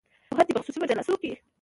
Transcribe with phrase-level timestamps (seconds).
[0.31, 1.31] او حتی په خصوصي مجالسو کې